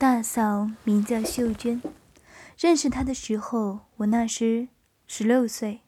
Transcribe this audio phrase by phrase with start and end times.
[0.00, 1.82] 大嫂名叫秀娟，
[2.56, 4.68] 认识她的时候，我那时
[5.08, 5.80] 十六岁，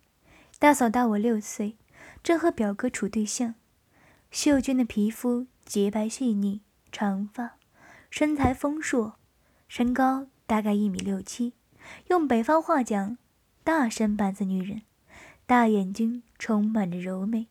[0.58, 1.76] 大嫂大我六岁，
[2.20, 3.54] 正和表哥处对象。
[4.32, 7.52] 秀娟的皮肤洁白细腻，长发，
[8.10, 9.14] 身材丰硕，
[9.68, 11.52] 身高大概一米六七，
[12.08, 13.16] 用北方话讲，
[13.62, 14.82] 大身板子女人，
[15.46, 17.46] 大眼睛充满着柔媚。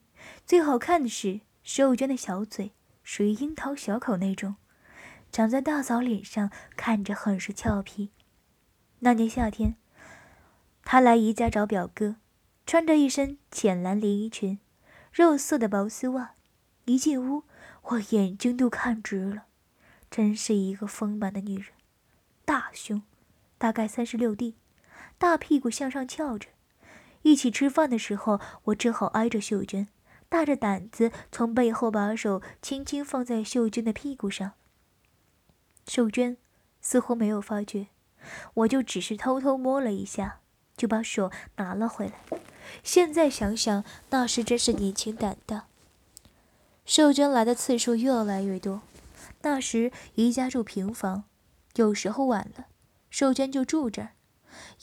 [0.45, 4.57] 最好看的是秀娟的小嘴，属于樱桃小口那种。
[5.31, 8.11] 长在大嫂脸上，看着很是俏皮。
[8.99, 9.75] 那年夏天，
[10.83, 12.15] 她来姨家找表哥，
[12.65, 14.59] 穿着一身浅蓝连衣裙，
[15.11, 16.31] 肉色的薄丝袜。
[16.85, 17.43] 一进屋，
[17.83, 19.43] 我眼睛都看直了，
[20.09, 21.67] 真是一个丰满的女人，
[22.43, 23.03] 大胸，
[23.59, 24.55] 大概三十六 D，
[25.19, 26.49] 大屁股向上翘着。
[27.21, 29.87] 一起吃饭的时候，我只好挨着秀娟，
[30.27, 34.53] 大着胆子从背后把手轻轻放在秀娟的屁股上。
[35.89, 36.37] 秀娟
[36.81, 37.87] 似乎没有发觉，
[38.53, 40.39] 我就只是偷偷摸了一下，
[40.77, 42.39] 就把手拿了回来。
[42.83, 45.65] 现在想想，那时真是年轻胆大。
[46.85, 48.83] 秀娟来的次数越来越多。
[49.41, 51.23] 那时姨家住平房，
[51.75, 52.67] 有时候晚了，
[53.09, 54.11] 秀娟就住这儿，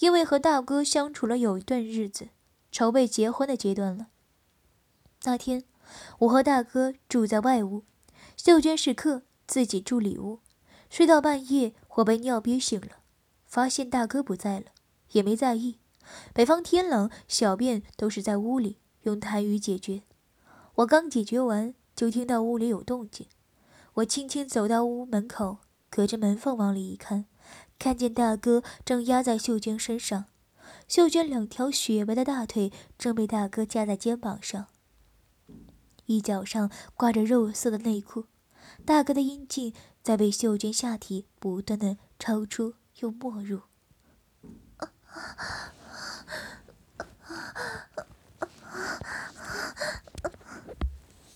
[0.01, 2.31] 因为和大哥相处了有一段日子，
[2.73, 4.09] 筹备结婚的阶段了。
[5.23, 5.63] 那天
[6.19, 7.85] 我和大哥住在外屋，
[8.37, 10.41] 秀娟是客，自己住里屋。
[10.89, 12.99] 睡到半夜，我被尿憋醒了，
[13.45, 14.67] 发现大哥不在了，
[15.13, 15.79] 也没在意。
[16.33, 20.03] 北方天冷，小便都是在屋里用痰盂解决。
[20.77, 23.27] 我刚解决完，就听到屋里有动静。
[23.95, 25.59] 我轻轻走到屋门口，
[25.91, 27.25] 隔着门缝往里一看，
[27.79, 30.27] 看见大哥正压在秀娟身上，
[30.87, 34.67] 秀娟两条雪白的大腿正被大哥架在肩膀上，
[36.05, 38.27] 一脚上挂着肉色的内裤。
[38.85, 39.73] 大哥的阴茎
[40.07, 43.63] 在被秀娟下体不断的抽出又没入，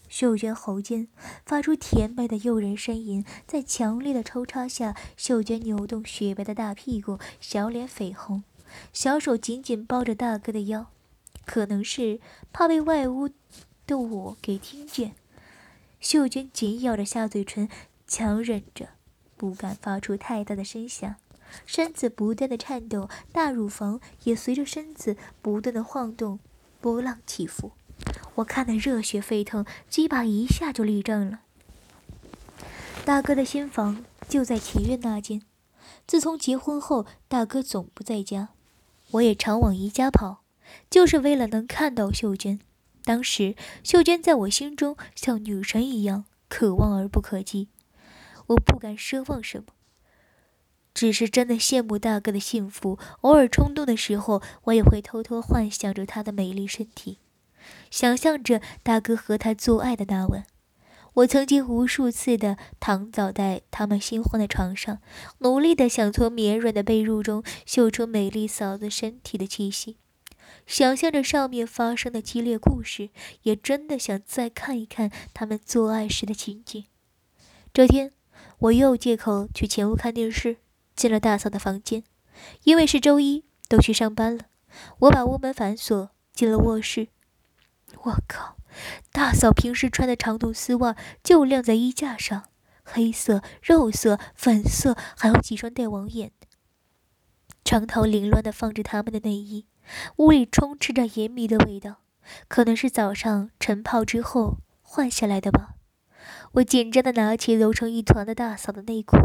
[0.09, 1.09] 秀娟喉间
[1.45, 8.45] 发出甜美的诱人呻吟，在强烈的抽插下，秀娟扭动雪白的大屁股，小脸绯红，
[8.93, 10.87] 小手紧紧抱着大哥的腰，
[11.45, 12.21] 可能是
[12.53, 13.29] 怕被外屋
[13.89, 15.17] 的我给听见。
[15.99, 17.69] 秀娟紧咬着下嘴唇，
[18.11, 18.89] 强忍着
[19.37, 21.15] 不敢发出太大的声响，
[21.65, 26.41] 身子不断的颤抖，大乳房也随着身子不断的晃动，
[26.81, 27.71] 波浪起伏。
[28.35, 31.43] 我看得热血沸腾，鸡巴一下就立正了。
[33.05, 35.41] 大哥的新房就在前院那间。
[36.05, 38.49] 自从结婚后，大哥总不在家，
[39.13, 40.43] 我也常往姨家跑，
[40.91, 42.59] 就是为了能看到秀娟。
[43.05, 43.55] 当时，
[43.85, 47.69] 秀娟在我心中像女神一样，可望而不可及。
[48.51, 49.67] 我不敢奢望什么，
[50.93, 52.99] 只是真的羡慕大哥的幸福。
[53.21, 57.19] 偶尔冲动的时候，我也会偷偷幻想着他的美丽身体，
[57.91, 60.45] 想象着大哥和他做爱的那晚。
[61.15, 65.01] 我曾经无数次的躺倒在他们新婚的床上，
[65.39, 69.97] 努力的想从绵软的被褥中嗅出美丽嫂子身体的气息。
[70.67, 73.11] 想象着上面发生的激烈故事，
[73.43, 76.85] 也真的想再看一看他们做爱时的情景。
[77.73, 78.13] 这天，
[78.61, 80.59] 我又借口去前屋看电视，
[80.95, 82.05] 进了大嫂的房间。
[82.65, 84.45] 因为是周一，都去上班了，
[85.01, 87.09] 我把屋门反锁，进了卧室。
[88.03, 88.57] 我靠，
[89.13, 92.45] 大嫂平时穿的长筒丝袜就晾在衣架上，
[92.85, 96.33] 黑色、肉色、粉色，还有几双带网眼。
[97.65, 99.67] 床头凌乱的放着他们的内衣。
[100.17, 102.03] 屋里充斥着盐米的味道，
[102.47, 105.77] 可能是早上晨泡之后换下来的吧。
[106.53, 109.17] 我紧张地拿起揉成一团的大嫂的内裤，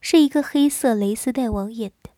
[0.00, 2.10] 是一个黑色蕾丝带网眼的。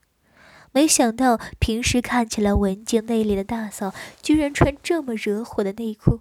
[0.73, 3.93] 没想到平时看起来文静内敛的大嫂，
[4.23, 6.21] 居然穿这么惹火的内裤，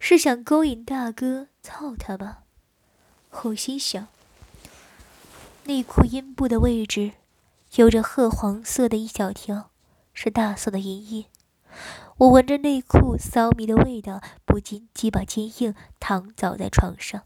[0.00, 2.44] 是想勾引大哥操她吧？
[3.30, 4.08] 我心想。
[5.64, 7.12] 内裤阴部的位置，
[7.76, 9.70] 有着褐黄色的一小条。
[10.20, 11.26] 是大嫂的银印，
[12.18, 17.22] 我闻着内裤骚迷的味道，不禁几把坚硬，躺倒在床上，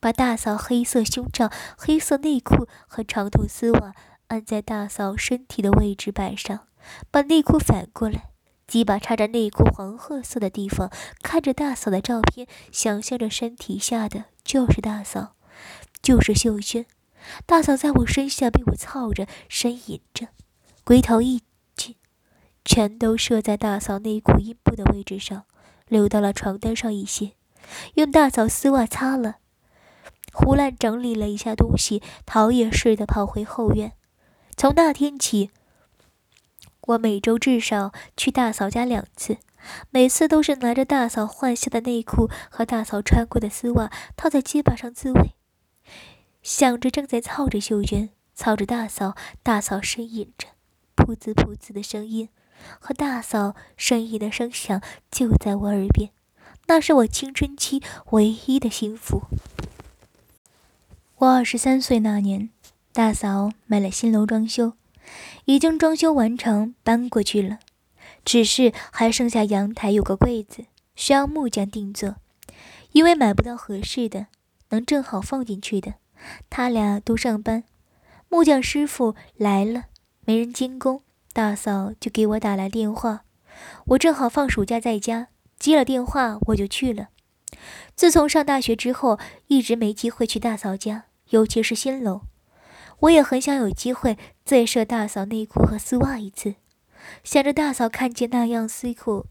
[0.00, 3.94] 把大嫂黑色胸罩、黑色内裤和长筒丝袜
[4.26, 6.66] 按在大嫂身体的位置摆上，
[7.10, 8.32] 把内裤反过来，
[8.66, 10.90] 几把插着内裤黄褐色的地方，
[11.22, 15.36] 看着大嫂的照片，想象着身体下的就是大嫂，
[16.02, 16.84] 就是秀娟。
[17.46, 20.28] 大嫂在我身下被我操着，呻吟着，
[20.84, 21.43] 龟头一。
[22.64, 25.44] 全都射在大嫂内裤阴部的位置上，
[25.88, 27.32] 流到了床单上一些，
[27.94, 29.36] 用大嫂丝袜擦了，
[30.32, 33.92] 胡乱整理了一下东西，逃也似的跑回后院。
[34.56, 35.50] 从那天起，
[36.88, 39.36] 我每周至少去大嫂家两次，
[39.90, 45.34] 每次都是拿着大嫂换下的内裤和大嫂穿过的丝袜套在鸡巴上自慰，
[46.42, 50.48] 想着正在操着秀娟，操着大嫂，大嫂呻吟着，
[50.96, 52.28] 噗呲噗呲的声音
[52.78, 54.80] 和大嫂呻吟的声响
[55.10, 56.10] 就在我耳边，
[56.66, 59.22] 那是我青春期唯一的幸福。
[61.16, 62.50] 我二十三岁那年，
[62.92, 64.74] 大嫂买了新楼装修。
[65.44, 67.58] 已经装修完成，搬过去了，
[68.24, 70.64] 只是还剩下阳台有个柜子
[70.96, 72.16] 需要木匠定做，
[72.92, 74.28] 因为买不到合适的，
[74.70, 75.96] 能正好放进去的。
[76.48, 77.64] 他俩都上班，
[78.30, 79.84] 木匠师傅来了，
[80.24, 81.02] 没人监工，
[81.34, 83.24] 大嫂就给我打来电话，
[83.86, 87.08] 我正好放暑假在家，接了电话我就去了。
[87.96, 92.20] 自从上大学之后，一直没机会去大嫂家，尤其是新楼。
[93.00, 96.54] 我也很想有机会再射大嫂内裤和丝袜一次，
[97.24, 99.26] 想着大嫂看见那样丝裤、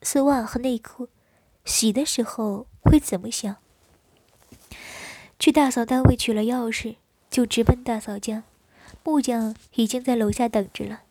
[0.00, 1.10] 丝袜和内裤，
[1.66, 3.56] 洗的时候会怎么想。
[5.38, 6.96] 去大嫂单位取了钥匙，
[7.28, 8.44] 就直奔大嫂家。
[9.06, 11.02] 木匠已经在楼下等着了。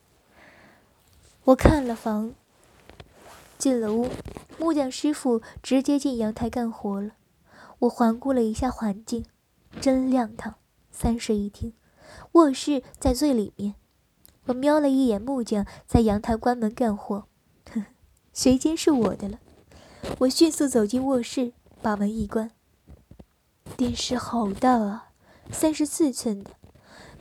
[1.46, 2.34] 我看了房，
[3.58, 4.10] 进了屋，
[4.60, 7.12] 木匠师傅直接进阳台干活了。
[7.80, 9.24] 我环顾了一下环境，
[9.80, 10.56] 真亮堂。
[10.92, 11.72] 三室一厅，
[12.34, 13.76] 卧室在最里面。
[14.48, 17.16] 我瞄了一眼木匠在阳台关门干活，
[17.72, 17.86] 呵呵，
[18.34, 19.40] 谁间是我的了？
[20.20, 22.52] 我迅速走进卧室，把门一关。
[23.78, 25.12] 电视好大啊，
[25.50, 26.52] 三十四寸的。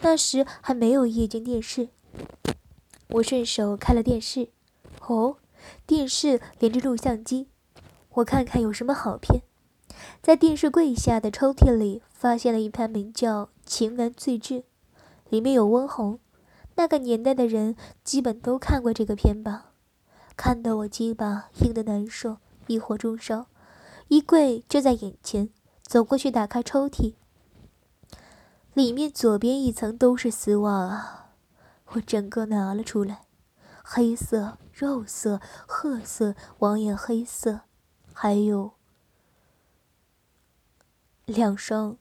[0.01, 1.89] 那时还没有液晶电视。
[3.09, 4.49] 我顺手开了电视。
[5.07, 5.37] 哦，
[5.87, 7.49] 电视连着录像机。
[8.15, 9.43] 我看看有什么好片。
[10.23, 13.51] 在电视柜下的抽屉里，发现了一盘名叫。
[13.67, 14.65] 情难自制，
[15.31, 16.19] 里面有温红，
[16.75, 17.75] 那个年代的人
[18.05, 19.73] 基本都看过这个片吧？
[20.37, 22.37] 看得我鸡巴硬得难受，
[22.67, 23.47] 一火中烧。
[24.09, 25.49] 衣柜就在眼前，
[25.83, 27.15] 走过去打开抽屉，
[28.75, 31.31] 里面左边一层都是丝袜啊！
[31.93, 33.27] 我整个拿了出来，
[33.85, 37.61] 黑色、肉色、褐色、网眼黑色，
[38.13, 38.73] 还有
[41.25, 41.97] 两双。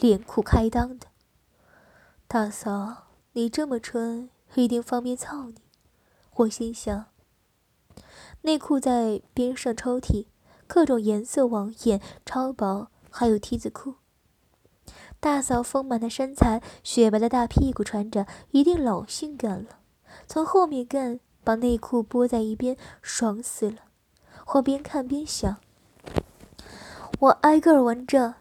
[0.00, 1.08] 连裤开裆的，
[2.26, 5.56] 大嫂，你这么穿一定方便操你。
[6.36, 7.06] 我心想。
[8.40, 10.28] 内裤在边上抽屉，
[10.66, 13.96] 各种颜色网眼超薄，还有梯子裤。
[15.22, 19.78] 大嫂丰满的身材，雪白的大屁股，穿着一定老性感了。
[20.26, 23.76] 从后面干，把内裤拨在一边，爽死了。
[24.54, 25.58] 我边看边想，
[27.20, 28.34] 我挨个闻着。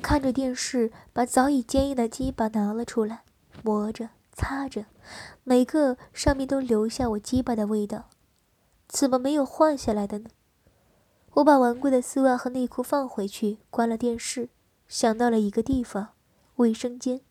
[0.00, 3.24] 看着电视，把早已坚硬的鸡巴拿了出来，
[3.64, 4.84] 磨着、擦着，
[5.42, 8.04] 每个上面都留下我鸡巴的味道。
[8.86, 10.30] 怎么没有换下来的呢？
[11.32, 14.48] 我把玩过的丝袜和内裤放回去，关了电视，
[14.92, 16.08] 想到了一个地方——
[16.56, 17.22] 卫生间。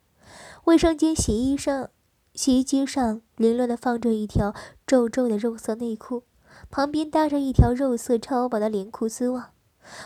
[0.63, 1.91] 卫生间洗衣上，
[2.33, 4.55] 洗衣机上凌乱地放着一条
[4.87, 6.23] 皱皱的肉色内裤，
[6.71, 9.51] 旁边搭着一条肉色超薄的连裤丝袜。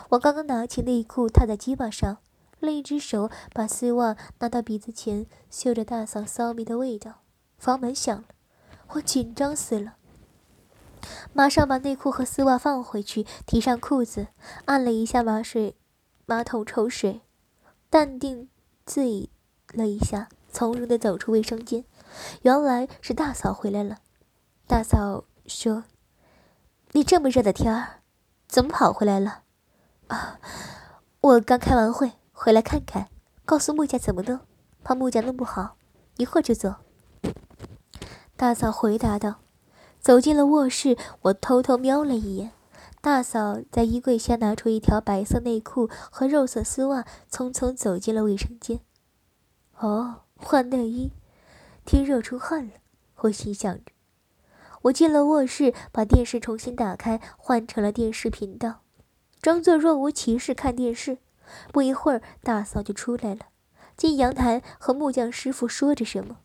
[0.09, 2.17] 我刚刚拿起内裤套在鸡巴上。
[2.59, 7.21] 另一只手把丝袜拿到鼻子前，嗅着大嫂骚逼的味道。
[7.57, 8.25] 房门响了，
[8.89, 9.95] 我紧张死了，
[11.31, 14.27] 马上把内裤和丝袜放回去，提上裤子，
[14.65, 15.77] 按了一下马水
[16.25, 17.21] 马桶抽水，
[17.95, 18.49] 淡定
[18.85, 19.29] 自语
[19.71, 21.85] 了一下，从容地走出卫生间。
[22.41, 23.99] 原来是大嫂回来了。
[24.67, 25.85] 大嫂说
[26.91, 28.01] ：“你这么热的天儿，
[28.49, 29.43] 怎么跑回来了？”
[30.11, 30.41] 啊，
[31.21, 32.11] 我刚开完会。
[32.33, 33.07] 回来看看，
[33.45, 34.41] 告诉木匠怎么弄，
[34.83, 35.77] 怕木匠弄不好，
[36.17, 36.75] 一会儿就走。
[38.35, 39.35] 大嫂回答道。
[40.01, 42.51] 走进了卧室，我偷偷瞄了一眼，
[43.05, 48.79] 大嫂在衣柜下拿出一条白色内裤和肉色丝袜，匆匆走进了卫生间。
[49.77, 51.12] 哦，换内衣，
[51.85, 52.74] 天热出汗了，
[53.17, 53.91] 我心想着。
[54.81, 58.81] 我进了卧室，把电视重新打开，换成了电视频道，
[59.39, 61.19] 装作若无其事看电视。
[61.71, 63.41] 不一会儿，大嫂就出来了，
[63.95, 66.39] 进阳台和木匠师傅说着什么。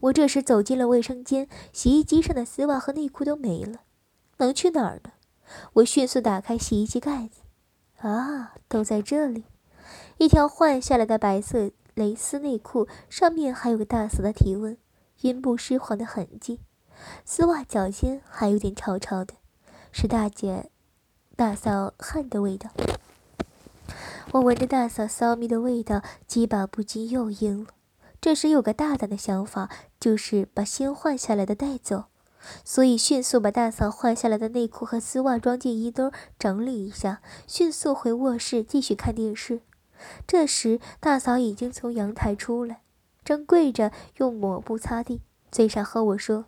[0.00, 3.80] 我这时走进了卫生间，洗衣机上的丝袜和内裤都没了，
[4.38, 5.10] 能去哪儿呢？
[5.74, 7.40] 我迅速打开洗衣机盖子，
[8.06, 9.44] 啊，都在这里！
[10.18, 14.76] 一条换下来的白色蕾丝内裤，上面还有个大嫂的体温、
[15.20, 16.60] 阴部湿黄的痕迹，
[17.24, 19.34] 丝袜脚尖还有点潮潮的，
[19.92, 20.70] 是大姐、
[21.36, 22.70] 大嫂汗的味道。
[24.32, 27.70] 我闻着大嫂骚蜜的味道，鸡巴不禁又硬了。
[28.20, 32.06] 这时有个大胆的想法，就是把新换下来的带走，
[32.64, 39.60] 所以迅速把大嫂换下来的内裤和丝袜装进衣兜，整理一下，迅速回卧室继续看电视。
[40.26, 42.82] 这时大嫂已经从阳台出来，
[43.24, 46.46] 正跪着用抹布擦地，嘴上和我说：“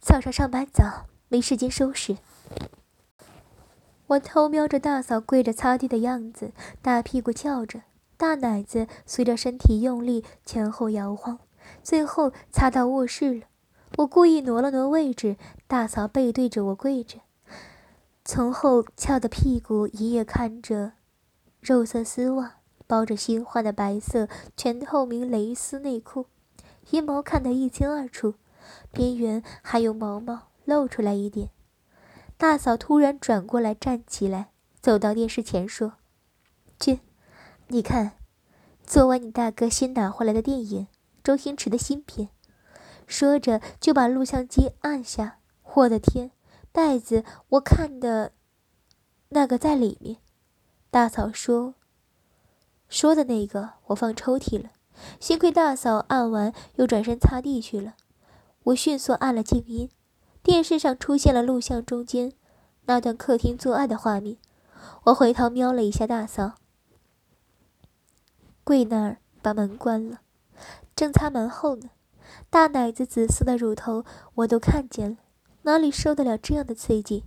[0.00, 2.16] 早上上班早，没时间收拾。”
[4.08, 7.82] 我偷瞄着大嫂跪着擦地的样子，大屁股翘着。
[8.16, 11.38] 大奶子随着身体用力前后摇晃，
[11.82, 13.46] 最后擦到卧室了。
[13.98, 17.18] 我故意挪了挪位置，大嫂背对着我跪着，
[18.24, 20.92] 从后翘的屁股一夜看着
[21.60, 22.56] 肉色丝袜，
[22.86, 26.26] 包着新换的白色全透明蕾丝内裤，
[26.90, 28.34] 阴毛看得一清二楚，
[28.92, 31.50] 边缘还有毛毛露出来一点。
[32.38, 34.48] 大嫂突然转过来站起来，
[34.80, 35.94] 走到电视前说
[36.80, 36.98] ：“君。”
[37.68, 38.12] 你看，
[38.84, 40.88] 昨晚你大哥新拿回来的电影，
[41.22, 42.30] 周星驰的新片。
[43.06, 45.38] 说着就把录像机按下。
[45.74, 46.30] 我的天，
[46.70, 48.32] 袋子我看的，
[49.30, 50.18] 那个在里面。
[50.90, 51.74] 大嫂说，
[52.88, 54.70] 说的那个我放抽屉了。
[55.18, 57.94] 幸亏大嫂按完又转身擦地去了。
[58.64, 59.88] 我迅速按了静音，
[60.42, 62.32] 电视上出现了录像中间
[62.84, 64.36] 那段客厅做爱的画面。
[65.04, 66.52] 我回头瞄了一下大嫂。
[68.62, 70.20] 跪那儿把门关了，
[70.94, 71.88] 正擦门后呢。
[72.50, 75.16] 大奶子紫色的乳头我都看见了，
[75.62, 77.24] 哪里受得了这样的刺激？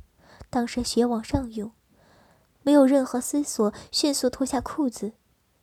[0.49, 1.71] 当时血往上涌，
[2.63, 5.13] 没有任何思索，迅速脱下裤子，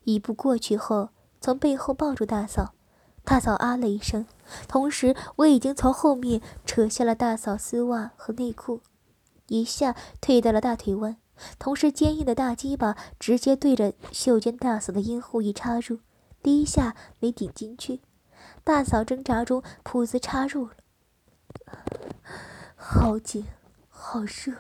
[0.05, 2.75] 一步过去后，从背后抱住大嫂。
[3.25, 4.27] 大嫂啊了一声，
[4.67, 8.81] 同时我已经从后面扯下了大嫂丝袜和内裤，
[9.47, 11.17] 一下退到了大腿弯。
[11.59, 16.01] 同时，坚硬的大鸡巴直接对着秀娟大嫂的阴户一插入，
[16.43, 18.01] 第一下没顶进去，
[18.65, 20.75] 大嫂挣扎中，噗子插入了，
[22.77, 23.47] 好紧，
[23.89, 24.55] 好热。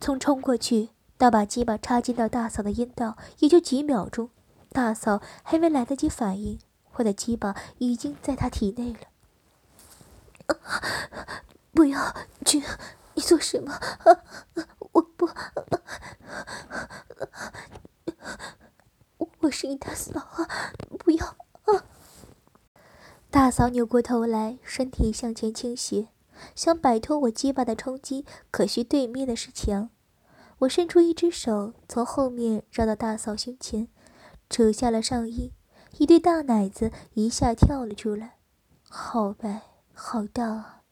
[0.00, 4.30] 从冲过去到把鸡巴插进到大嫂的阴道，也就几秒钟，
[4.70, 6.58] 大嫂还没来得及反应，
[6.94, 9.00] 我的鸡巴已经在她体内了。
[11.72, 12.14] 不要，
[12.44, 12.62] 君。
[13.14, 13.78] 你做什么？
[14.92, 15.28] 我不，
[19.42, 20.48] 我是你大嫂啊！
[20.98, 21.26] 不要
[21.64, 21.84] 啊！
[23.30, 26.08] 大嫂扭过头来，身体向前倾斜，
[26.54, 29.88] 想摆脱我鸡巴的冲击，可惜对面的是墙。
[30.58, 33.88] 我伸出一只手，从后面绕到大嫂胸前，
[34.50, 35.54] 扯下了上衣，
[35.96, 38.36] 一对大奶子一下跳了出来，
[38.90, 39.62] 好白，
[39.94, 40.82] 好大啊！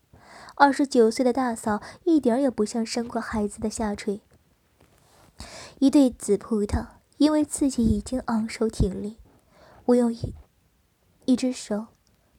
[0.54, 4.22] 二十九岁的大嫂一点也不像生过孩子的下垂，
[5.80, 6.86] 一对紫葡萄
[7.18, 9.18] 因为自己已经昂首挺立。
[9.84, 10.34] 我用一
[11.26, 11.86] 一只手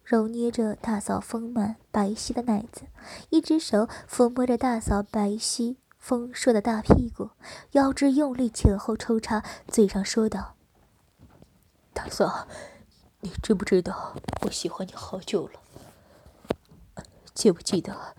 [0.03, 2.83] 揉捏着大嫂丰满白皙的奶子，
[3.29, 7.29] 一只手抚摸着大嫂白皙丰硕的大屁股，
[7.71, 10.55] 腰肢用力前后抽插，嘴上说道
[11.93, 12.47] ：“大嫂，
[13.19, 15.59] 你知不知道我喜欢你好久了？”
[17.35, 18.15] 记不记得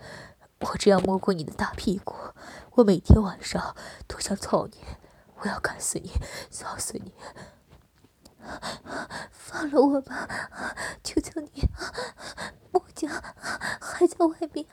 [0.61, 2.15] 我这样摸过你的大屁股？
[2.75, 3.75] 我每天晚上
[4.07, 4.77] 都想操你，
[5.41, 6.11] 我要干死你，
[6.49, 7.11] 操死你！
[9.31, 10.27] 放了我吧，
[11.03, 11.67] 求求你！
[12.71, 13.09] 我家
[13.79, 14.65] 还在外面。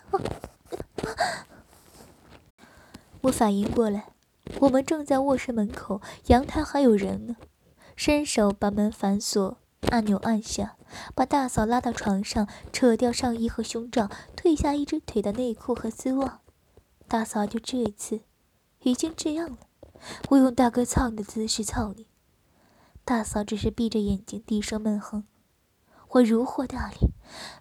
[3.23, 4.13] 我反应过来，
[4.61, 7.37] 我们正在卧室门口，阳台还有人呢，
[7.97, 9.59] 伸手把门反锁。
[9.91, 10.77] 按钮按下，
[11.15, 16.41] 把大嫂拉到床上，扯掉上衣和胸罩，褪下一只腿的内裤和丝袜。
[17.07, 18.21] 大嫂就这一次，
[18.81, 19.57] 已经这样了。
[20.31, 22.07] 我用大哥操你的姿势操你。
[23.05, 25.25] 大嫂只是闭着眼睛，低声闷哼。
[26.11, 27.11] 我如获大礼，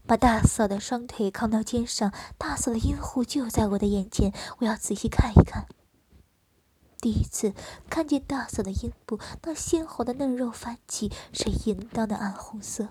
[0.06, 2.14] 把大嫂的双腿扛到肩上。
[2.38, 5.68] 大嫂的阴户就在我的眼前，我要仔细看一看。
[7.00, 7.54] 第一次
[7.90, 12.88] 看见大嫂的阴部，那鲜红的嫩肉翻起，是淫荡的暗红色。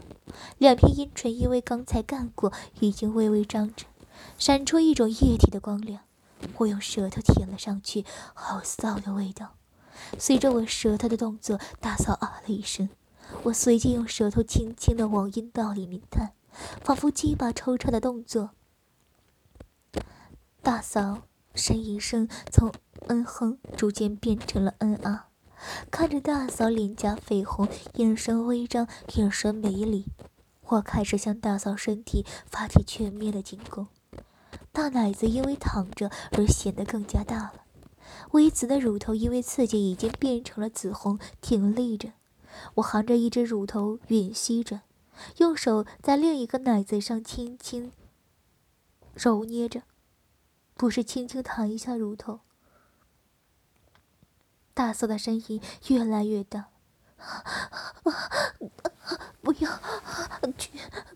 [0.58, 3.86] 两片阴唇因为刚才干过，已经微微张着，
[4.38, 6.02] 闪出一种液体的光亮。
[6.58, 9.54] 我用舌头舔了上去，好骚的味道。
[10.18, 12.88] 随着我舌头的动作，大嫂啊了一声。
[13.44, 16.32] 我随即用舌头轻轻的往阴道里面探，
[16.82, 18.50] 仿佛鸡巴抽插的动作。
[20.62, 21.22] 大嫂
[21.54, 22.72] 呻吟声从。
[23.08, 25.28] 嗯哼，逐渐变成了嗯啊。
[25.92, 30.06] 看着大嫂脸颊绯红，眼神微张，眼神美丽，
[30.64, 33.86] 我开始向大嫂身体发起全面的进攻。
[34.76, 37.64] 大奶子因为躺着而显得更加大了。
[38.32, 42.12] 微紫的乳头因为刺激已经变成了紫红，挺立着。
[42.74, 44.82] 我含着一只乳头吮吸着，
[45.38, 47.90] 用手在另一个奶子上轻轻
[49.14, 49.84] 揉捏着，
[50.74, 52.40] 不是轻轻弹一下乳头。
[54.74, 56.68] 大嫂的声音越来越大，
[59.40, 59.80] 不要，
[60.58, 60.70] 去，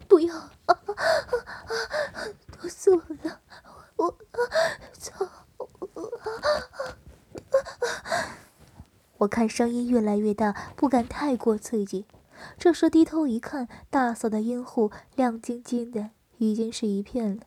[0.09, 2.25] 不要，啊啊啊
[2.63, 3.41] 都死了，
[4.01, 4.17] 我
[4.95, 5.29] 操！
[9.19, 12.07] 我看声音越来越大，不敢太过刺激。
[12.57, 17.43] 这时低头一看，大嫂的阴户亮晶晶的，已经是一片了。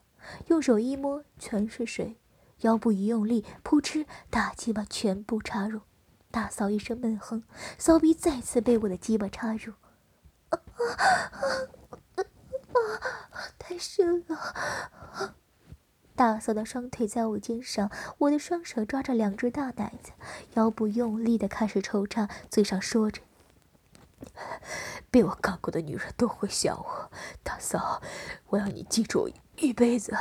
[0.47, 2.17] 用手一摸，全是水。
[2.59, 5.81] 腰部一用力，扑哧，大鸡巴全部插入。
[6.29, 7.41] 大嫂一声闷哼，
[7.79, 9.73] 骚逼再次被我的鸡巴插入。
[10.49, 10.93] 啊啊
[12.15, 12.21] 啊！
[13.57, 15.35] 太深了。
[16.15, 20.11] 大嫂的双腿在我肩上，我的双手抓着两只大奶子，
[20.53, 23.21] 腰部用力的开始抽插，嘴上说着
[25.09, 28.01] ：“被我干过的女人都会想我，大嫂，
[28.49, 30.15] 我要你记住一辈子。”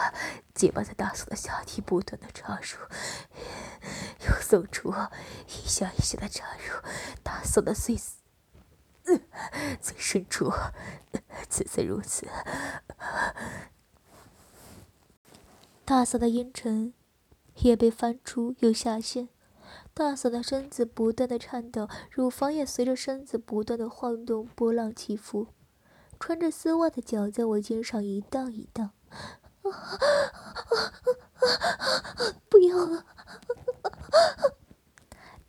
[0.55, 2.79] 结巴在大嫂的下体不断的插入，
[4.27, 4.95] 又送出，
[5.47, 6.89] 一下一下的插入
[7.23, 7.97] 大嫂的最
[9.81, 10.51] 最深处，
[11.51, 12.27] 此次如此。
[15.85, 16.95] 大嫂的阴唇
[17.57, 19.29] 也被翻出又下陷，
[19.93, 25.49] 大嫂的身子不断的颤抖，乳房也随着身子不断的晃动，波浪起伏。
[26.19, 28.93] 穿着丝袜的脚在我肩上一荡一荡，
[32.49, 33.05] 不要了！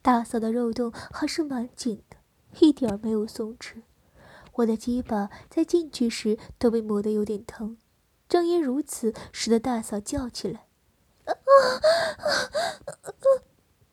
[0.02, 2.18] 大嫂的肉洞还是蛮紧的，
[2.60, 3.84] 一点没有松弛。
[4.54, 7.78] 我的鸡巴在进去时都被磨得有点疼。
[8.34, 10.66] 正因如此，使得大嫂叫起来。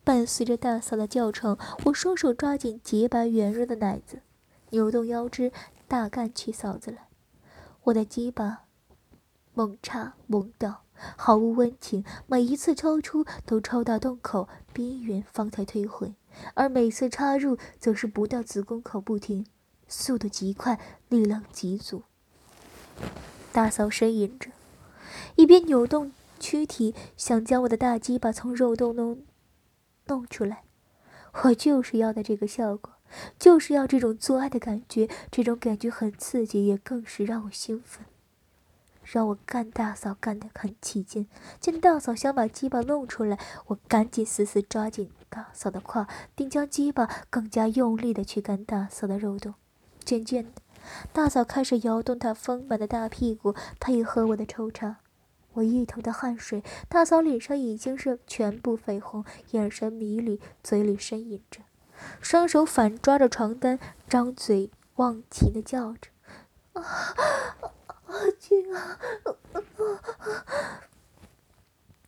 [0.03, 4.23] 伴随着大嫂的叫声，我双手抓紧洁白圆润的奶子，
[4.71, 5.53] 扭动腰肢，
[5.87, 7.09] 大干起嫂子来。
[7.83, 8.65] 我的鸡巴
[9.53, 10.85] 猛插猛倒，
[11.19, 16.15] 毫无温情，每一次抽出都抽到洞口边缘方才退回，
[16.55, 19.45] 而每次插入则是不到子宫口不停，
[19.87, 22.05] 速度极快，力量极足。
[23.53, 24.51] 大嫂呻吟着，
[25.35, 29.23] 一边扭动躯体，想将我的大鸡巴从肉洞中
[30.07, 30.63] 弄出来。
[31.45, 32.93] 我就是要的这个效果，
[33.39, 35.09] 就是要这种做爱的感觉。
[35.31, 38.05] 这种感觉很刺激，也更是让我兴奋，
[39.05, 41.29] 让我干大嫂干得很起劲。
[41.61, 49.55] 见大嫂想把鸡巴弄出来，我赶紧死死抓紧大嫂的胯，并将鸡巴更加用力的去干大嫂的肉洞。
[50.05, 50.63] 渐渐的。
[51.13, 54.97] 大嫂开始摇动她丰满的大屁股，配合我的抽插。
[55.55, 61.63] 我一头的汗水，大嫂脸上已经是全部绯红，眼神迷离，嘴里呻吟着，
[62.21, 66.11] 双手反抓着床单，张嘴忘情的叫着
[66.75, 66.83] ：“啊，
[68.07, 68.99] 阿俊啊！”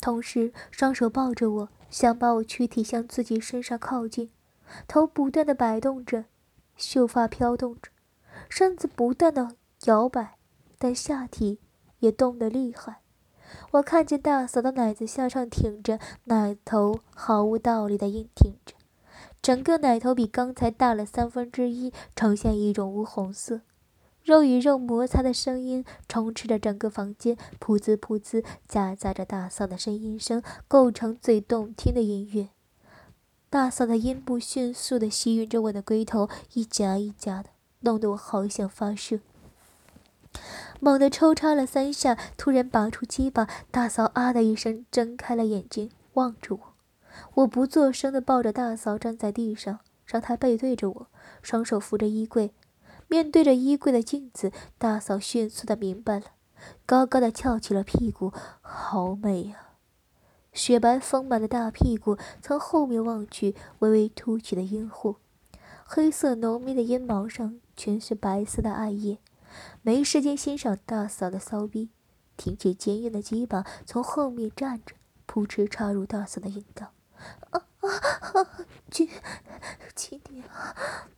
[0.00, 4.30] 同时双手抱着我，想把我躯体向自己身上靠近，
[4.87, 6.24] 头不断的摆动着，
[6.76, 7.91] 秀发飘动着。
[8.55, 10.37] 身子不断的摇摆，
[10.77, 11.59] 但下体
[12.01, 13.01] 也动得厉害。
[13.71, 18.75] 我看见大嫂的奶子向上挺着，奶头毫无道理的硬挺着，
[19.41, 23.62] 整个奶头比刚才大了三分之一，呈现一种乌红色。
[24.23, 32.51] 肉与肉摩擦的声音充斥着整个房间，噗呲噗呲，夹杂着大嫂的呻吟声，构成最动听的音乐。
[33.49, 37.49] 大嫂的阴部迅速的吸吮着我的龟头，一夹一夹的。
[37.83, 39.21] 弄得我好想发射，
[40.81, 46.73] 猛地抽插了三下，突然拔出鸡巴，大嫂啊的一声睁开了眼睛，望着我。
[47.35, 51.07] 我不作声的抱着大嫂站在地上，让她背对着我，
[51.42, 52.53] 双手扶着衣柜，
[53.09, 54.51] 面对着衣柜的镜子。
[54.79, 56.27] 大嫂迅速的明白了，
[56.87, 59.77] 高高的翘起了屁股，好美啊！
[60.53, 65.16] 雪白丰满的大屁股，从后面望去，微微凸起的阴户，
[65.85, 67.59] 黑色浓密的阴毛上。
[67.83, 69.18] 全是白色的艾叶，
[69.83, 71.90] 没时间欣赏大嫂的骚逼，
[72.37, 74.95] 挺起坚硬的鸡巴，从后面站着，
[75.27, 76.92] 扑哧插入大嫂的阴道。
[77.51, 77.88] 啊啊
[78.35, 78.66] 啊！
[79.97, 81.09] 轻点啊！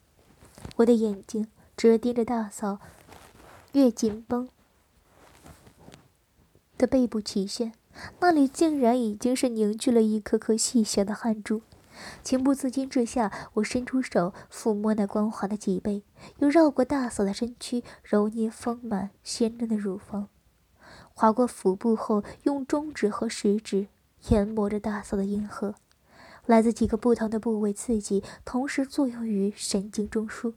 [0.77, 1.46] 我的眼睛
[1.77, 2.81] 直盯着大嫂
[3.72, 4.48] 越紧绷
[6.79, 7.74] 的背部曲线，
[8.20, 11.61] 那里竟然已经是凝聚了一颗颗细小的汗珠。
[12.22, 16.02] 情不自禁之下，我伸出手抚摸那光滑的脊背，
[16.38, 20.28] 又绕过大嫂的身躯，揉捏丰满鲜嫩的乳房，
[21.12, 23.88] 划过腹部后，用中指和食指
[24.28, 25.74] 研磨着大嫂的阴核，
[26.46, 30.54] 来自几个不同的部位刺激，同时作用于神经中枢。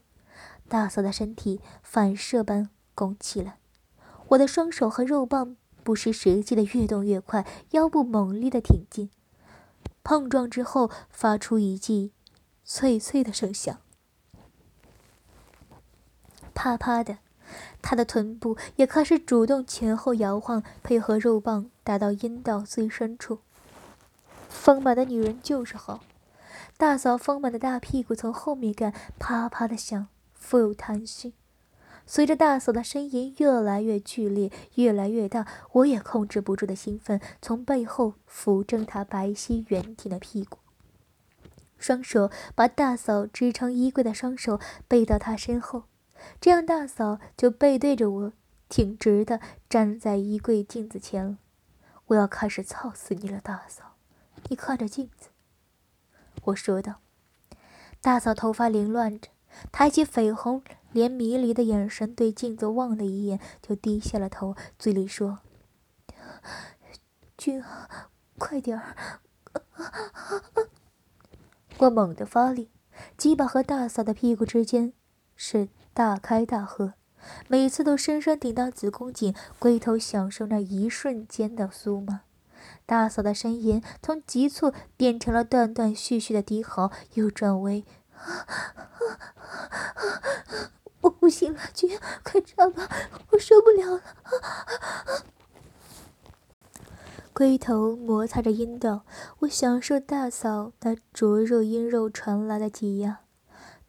[0.67, 3.57] 大嫂的身体反射般拱起来，
[4.29, 9.09] 我的双手和肉棒不失时机的越动越快，腰部猛烈的挺进，
[10.07, 12.13] 碰撞之后发出一记
[12.63, 13.77] 脆脆的声响，
[16.53, 17.17] 啪啪的，
[17.81, 23.39] 他的臀部也开始主动前后摇晃，配合肉棒打到阴道最深处。
[24.47, 25.99] 丰满的女人就是好，
[26.77, 30.07] 大嫂丰满的大屁股从后面干，啪啪的响。
[30.33, 31.33] 富有弹性，
[32.09, 40.57] 随着大嫂的呻吟越来越剧烈、越来越大，我也控制不住的兴奋，从背后扶正她白皙圆挺的屁股，
[41.77, 45.83] 双手把大嫂支撑衣柜的双手背到她身后，
[46.39, 48.33] 这样大嫂就背对着我，
[48.69, 51.37] 挺直的站在衣柜镜子前了。
[52.07, 53.97] 我要开始操死你了，大嫂！
[54.47, 55.27] 你看着镜子，
[56.45, 57.01] 我说道。
[57.99, 59.29] 大嫂头发凌乱着。
[59.71, 60.61] 抬起绯红
[60.97, 65.41] 连迷离的眼神，对镜子望了一眼，就低下了头，嘴里说
[67.37, 67.63] ：“君，
[68.39, 68.95] 快点儿！”
[71.77, 72.71] 我猛地发力，
[73.15, 74.91] 鸡巴和大嫂的屁股之间
[75.35, 76.95] 是大开大合，
[77.47, 82.21] 每次都深深顶到子宫颈，龟头享受那一瞬间的酥麻。
[82.87, 87.85] 大嫂的呻吟从急促变成了断断续续的低嚎，又转为……
[91.07, 92.89] 我不行了，君，快插吧，
[93.31, 94.01] 我受不了了。
[97.31, 99.05] 龟头摩擦着阴道，
[99.39, 103.21] 我享受大嫂那灼热阴肉传来的挤压。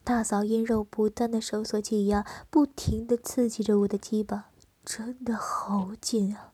[0.05, 4.51] 大嫂阴肉不断的收缩挤压，不停的刺激着我的鸡巴，
[4.85, 6.53] 真的好紧啊！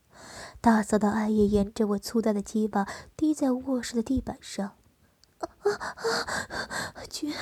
[0.62, 4.72] 大嫂的爱液沿着我粗大的鸡巴滴在卧室的地板上。
[5.40, 5.70] 啊啊
[6.94, 7.04] 啊！
[7.10, 7.34] 君。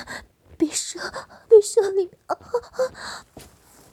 [0.62, 1.00] 别射，
[1.48, 2.10] 别射里面！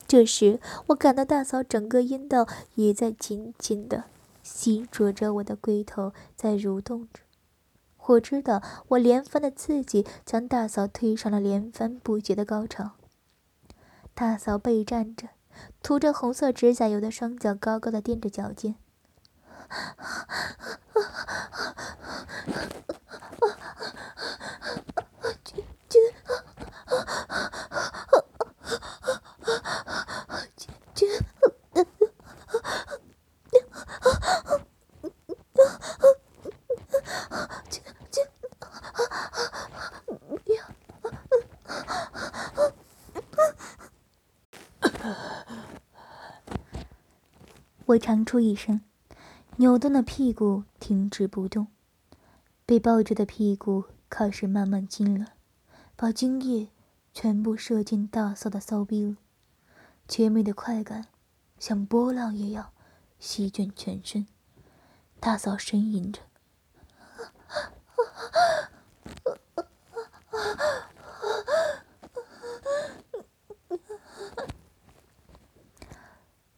[0.07, 4.03] 这时，我感到大嫂整个阴道也在紧紧的
[4.43, 7.21] 吸着着我的龟头，在蠕动着。
[8.05, 12.91] 我知道，我连番的刺激将大嫂推上了连番不绝的高潮。
[14.13, 15.29] 大嫂背站着，
[15.81, 18.75] 涂着红色指甲油的双脚高高的垫着脚尖。
[47.85, 48.81] 我长出一声，
[49.55, 51.65] 扭动的屁股停止不动，
[52.63, 55.25] 被抱着的屁股开始慢慢痉挛，
[55.95, 56.69] 把精液
[57.21, 59.17] 全部射进大嫂的骚逼了。
[60.07, 61.07] 绝美的快感
[61.59, 62.71] 像波浪一样
[63.19, 64.25] 席卷全身，
[65.19, 66.21] 大嫂呻吟着。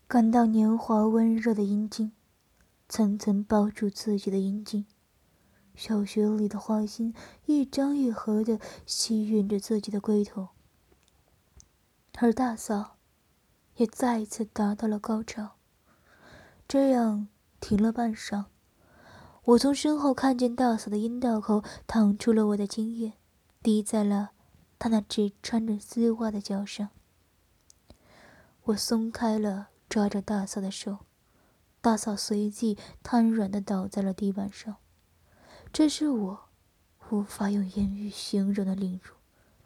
[0.07, 2.11] 感到年华温热的阴茎，
[2.87, 4.85] 层层包住自己的阴茎，
[5.81, 7.11] 小穴里的花心
[7.47, 10.49] 一张一合的吸吮着自己的龟头，
[12.19, 12.97] 而大嫂
[13.77, 15.53] 也再一次达到了高潮。
[16.67, 18.45] 这样停了半晌，
[19.43, 23.13] 我从身后看见大嫂的阴道口淌出了我的精液，
[23.63, 24.33] 滴在了
[24.77, 26.89] 她那只穿着丝袜的脚上。
[28.65, 29.69] 我松开了。
[29.89, 30.99] 抓着大嫂的手，
[31.81, 34.77] 大嫂随即瘫软的倒在了地板上。
[35.73, 36.49] 这是我
[37.09, 39.13] 无法用言语形容的凌辱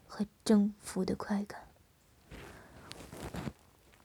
[0.07, 1.64] 和征服的快感。